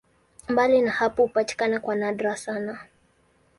Mbali 0.49 0.81
na 0.81 0.91
hapo 0.91 1.23
hupatikana 1.23 1.79
kwa 1.79 1.95
nadra 1.95 2.37
sana. 2.37 2.79